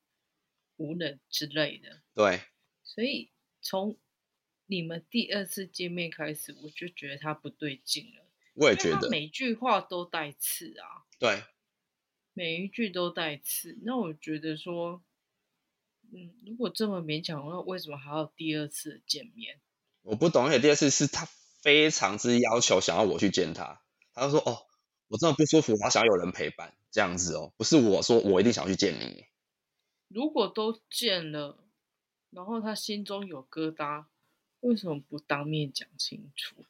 [0.76, 2.00] 无能之类的。
[2.14, 2.40] 对，
[2.82, 3.98] 所以从
[4.64, 8.24] 你们第二次见面开始，我就觉得他不对劲了。
[8.54, 11.04] 我也觉得，每句话都带刺啊。
[11.18, 11.42] 对，
[12.32, 13.78] 每一句都带刺。
[13.82, 15.02] 那我觉得说，
[16.12, 19.60] 嗯，如果这么勉强，那为什么还要第二次见面？
[20.02, 21.26] 我不懂，而且第二次是他
[21.62, 23.82] 非常之要求想要我去见他，
[24.14, 24.66] 他就说哦。
[25.12, 29.24] 我真的不舒服，我想要有人陪伴，这样子哦，不是我说我一定想去见你。
[30.06, 31.64] 如果都见了，
[32.30, 34.04] 然后他心中有疙瘩，
[34.60, 36.64] 为什么不当面讲清楚？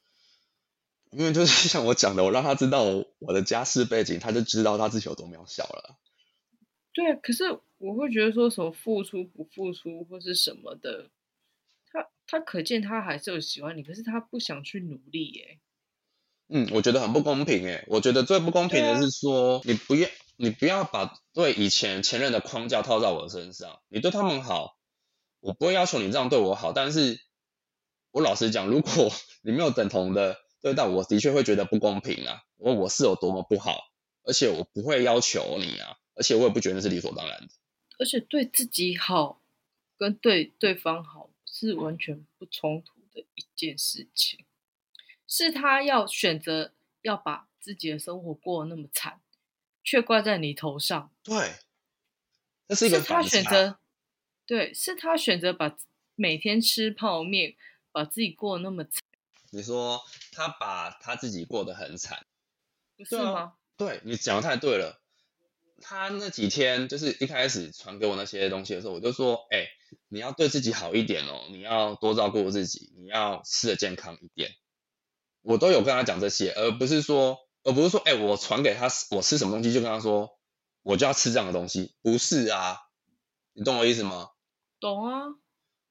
[1.11, 2.83] 因为就是 像我讲的，我让他知道
[3.19, 5.97] 我的家世背景，他就知道他自己有多渺小了。
[6.93, 7.45] 对，可是
[7.79, 11.11] 我会觉得说什么付出不付出或是什么的，
[11.93, 15.59] 他他可见他还是有喜欢你，可是他不想去努力耶。
[16.53, 17.85] 嗯，我觉得很不公平诶。
[17.87, 23.81] 我觉得最不公平的是说，你不要，你不要把对以前前任的框架套在我身上。
[23.89, 24.77] 你对他们好，
[25.39, 26.73] 我不会要求你这样对我好。
[26.73, 27.21] 但是，
[28.11, 32.45] 我老实讲，如果 你没有等同的对但，我的确会觉得不公平啊。
[32.57, 33.91] 我我是有多么不好，
[34.25, 37.49] 而且我不会要求你啊，而且我也不觉得是理所当然的。
[37.99, 39.41] 而且对自己好，
[39.97, 44.45] 跟对对方好是完全不冲突的一件事情。
[45.27, 49.21] 是他要选择要把自己的生活过得那么惨，
[49.85, 51.11] 却挂在你头上。
[51.23, 51.55] 对，
[52.69, 53.79] 这是一个他选择，
[54.45, 55.77] 对，是他选择把
[56.17, 57.55] 每天吃泡面，
[57.93, 59.03] 把自己过得那么惨。
[59.51, 62.27] 你说他把他自己过得很惨，
[62.97, 63.55] 不是吗？
[63.77, 65.01] 对你讲的太对了。
[65.83, 69.67] 他那几天就是一开始传给我那些东西的时候，我就说：“哎，
[70.09, 74.51] 你要对自己好一点哦，你要多照顾自己，你要吃的健康一点。”
[75.41, 80.39] 我都有跟他讲这些，而不是说，而不是说，哎，我传给他，我吃什么东西就跟他说，
[80.83, 82.79] 我就要吃这样的东西，不是啊，
[83.55, 84.29] 你懂我意思吗？
[84.81, 85.29] 懂啊，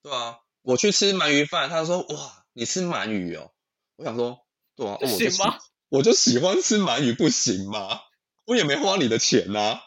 [0.04, 3.52] 对啊，我去吃鳗鱼饭，他说，哇，你吃鳗鱼哦，
[4.00, 4.46] 我想说，
[4.78, 5.60] 对啊，我就吗？
[5.90, 8.00] 我就喜欢吃鳗鱼，不行吗？
[8.46, 9.82] 我也没花你的钱呐，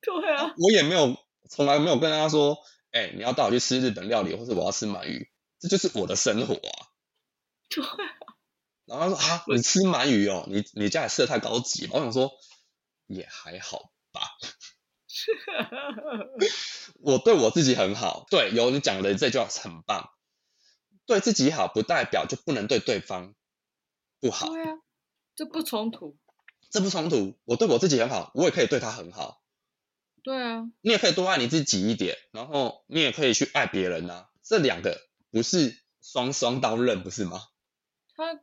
[0.00, 1.16] 对啊，我也没有，
[1.50, 2.56] 从来没有跟他说，
[2.92, 5.28] 哎，你要带我去吃日本料理，或者我要吃鳗鱼，
[5.58, 6.86] 这就是我的生活啊，
[7.68, 7.84] 对。
[8.84, 11.90] 然后他说啊，你吃鳗鱼哦，你你家也吃的太高级了。
[11.94, 12.30] 我想说
[13.08, 14.22] 也还好吧，
[17.00, 18.24] 我对我自己很好。
[18.30, 20.10] 对，有你讲的这句话很棒，
[21.12, 23.34] 对自己好不代表就不能对对方
[24.18, 24.48] 不好。
[24.48, 24.78] 对啊，
[25.34, 26.16] 这不冲突。
[26.70, 29.42] 这不冲突，我对我自己很好，我也可以对他很好。
[30.22, 34.28] 对啊，你也可以多爱你自己一点，然后你也可以去爱别人呐。
[34.42, 34.98] 这两个
[35.30, 37.48] 不是双双刀刃，不是吗？
[38.16, 38.40] 他。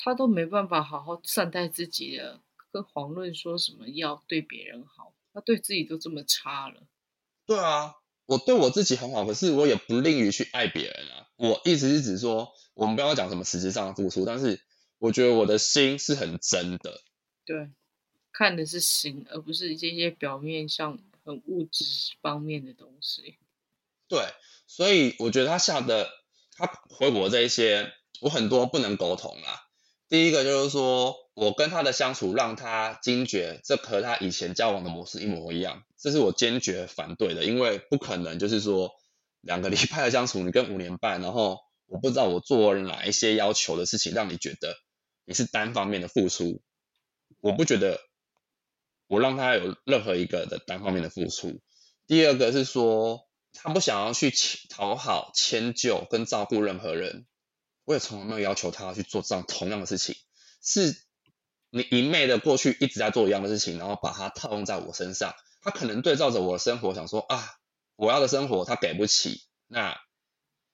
[0.00, 6.86] 他都没办法好好善待自己了，跟黄论说什么要对别人好，他对自己都这么差了。
[7.44, 7.96] 对啊，
[8.28, 11.28] 我对我自己很好，可是我也不吝于去爱别人啊。
[11.36, 14.60] 我一直是指说，我们不要讲什么实质上的付出，但是
[14.98, 17.00] 我觉得我的心是很真的。
[17.46, 17.70] 对，
[18.30, 21.86] 看的是心，而不是这些表面上很物质
[22.20, 23.38] 方面的东西。
[24.08, 24.26] 对，
[24.66, 26.10] 所以我觉得他下的
[26.54, 29.62] 他回我这一些，我很多不能沟通啊。
[30.10, 38.92] 第一个就是说，我跟他的相处让他惊觉，这和他以前交往的模式一模一样，这是我坚决反对的，因为不可能就是说
[39.40, 44.76] 两个 礼拜的相处，你跟五年半，然后我不知道我做了哪一些要求的事情，让你觉得
[45.24, 46.62] 你是单方面的付出，
[47.40, 48.00] 我不觉得
[49.06, 51.60] 我让他有任何一个的单方面的付出。
[52.06, 54.32] 第二个是说，他不想要去
[54.70, 57.26] 讨好、迁就跟照顾任何人。
[57.84, 60.14] 我也从来没有要求他去做这样同样的事情，
[60.62, 60.94] 是
[61.70, 65.34] 你一昧的过去一直在做一样的事情，然后把它套用在我身上。
[65.68, 67.56] 他可能对照着我的生活，想说啊，
[67.96, 70.00] 我要的生活他给不起，那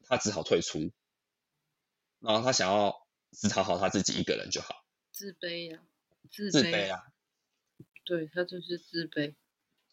[0.06, 0.92] 他只好退出。
[2.20, 2.94] 然后他想要
[3.32, 5.80] 只讨好他自己一个人就好，自卑呀、
[6.30, 7.02] 自自卑啊。
[8.04, 9.34] 对他就是自卑。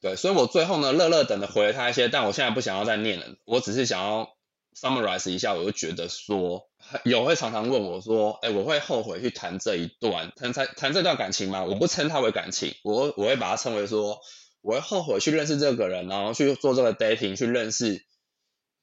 [0.02, 4.38] 对，所以我最后呢，乐乐等的回了他一些，但我现在不想要再念了，我只是想要
[4.76, 6.70] summarize 一下，我就觉得说，
[7.04, 11.64] 有会常常问我说，哎，我会后悔去谈这一段，谈谈谈这段感情吗？
[11.64, 14.22] 我不称它为感情，我我会把它称为说，
[14.62, 18.05] 我会后悔去认识这个人，然后去做这个 dating，去认识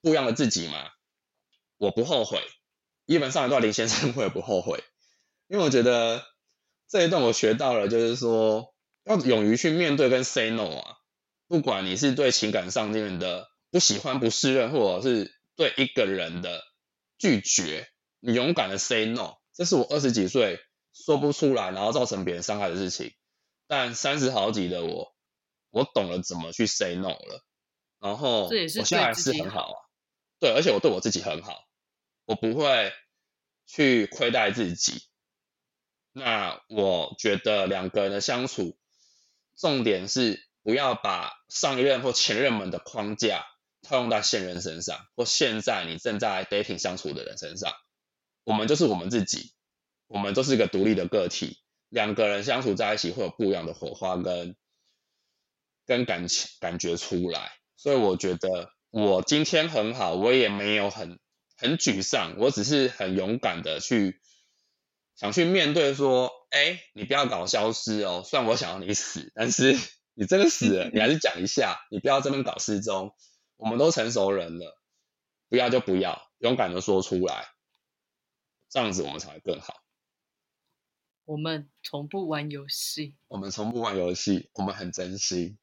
[0.01, 0.89] 不一样的自己吗？
[1.77, 2.41] 我不后悔，
[3.07, 4.83] 基本上一段林先生我也不后悔，
[5.47, 6.25] 因为我觉得
[6.89, 8.73] 这一段我学到了，就是说
[9.05, 10.95] 要勇于去面对跟 say no 啊。
[11.47, 16.61] 不管你是对情感上面的不喜欢、不适任，或者是对一个人的
[17.17, 17.87] 拒绝，
[18.19, 20.59] 你勇敢的 say no，这是我二十几岁
[20.93, 23.13] 说不出来，然后造成别人伤害的事情。
[23.67, 25.15] 但三十好几的我，
[25.71, 27.43] 我懂了怎么去 say no 了。
[27.99, 29.77] 然后我现在是很好啊，
[30.39, 31.67] 对，而且我对我自己很好，
[32.25, 32.91] 我不会
[33.65, 35.03] 去亏待自己。
[36.11, 38.77] 那我觉得两个人的相处，
[39.55, 40.47] 重点是。
[40.61, 43.45] 不要把上一任或前任们的框架
[43.81, 47.73] 套用到现任身上，或现在你正在 dating 相处的人身上。
[48.43, 49.53] 我们就是我们自己，
[50.07, 51.57] 我们都是一个独立的个体。
[51.87, 54.57] 两个人相处在一起会有不一样的火花跟
[55.89, 57.51] 跟感情感觉出来。
[57.75, 61.19] 所以我觉得我今天很好，我也没有很
[61.57, 64.21] 很沮丧，我只是很勇敢的去
[65.15, 68.23] 想去面对说，哎，你不要搞消失哦。
[68.25, 69.75] 虽然我想要你死，但是。
[70.19, 73.15] 你真的死了，你还是讲一下，你不要这边搞失踪。
[73.55, 74.77] 我们都成熟人了，
[75.47, 77.47] 不要就不要，勇敢的说出来，
[78.67, 79.75] 这样子我们才会更好。
[81.23, 85.57] 我们从不玩游戏，我们从不玩游戏，我们很真心。